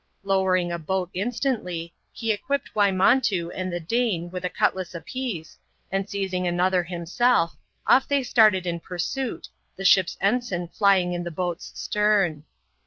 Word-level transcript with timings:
Lowering 0.23 0.71
a 0.71 0.79
boat 0.79 1.11
instantlj, 1.15 1.91
he 2.11 2.31
equipped 2.31 2.73
Wymontoo 2.73 3.51
and 3.53 3.71
the 3.71 3.79
Dane 3.79 4.31
with 4.31 4.43
a 4.43 4.49
cutlass 4.49 4.95
a 4.95 5.01
piece, 5.01 5.59
and 5.91 6.09
seizing 6.09 6.47
another 6.47 6.81
himself, 6.81 7.55
off 7.85 8.07
they 8.07 8.23
started 8.23 8.65
in 8.65 8.79
pursuit, 8.79 9.49
the 9.75 9.85
ship's 9.85 10.17
ensign 10.19 10.69
flying 10.69 11.13
in 11.13 11.23
the 11.23 11.29
boat's 11.29 11.71
stern. 11.79 12.45